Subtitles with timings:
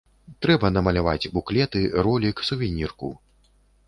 [0.43, 3.11] Трэба намаляваць буклеты, ролік, сувенірку.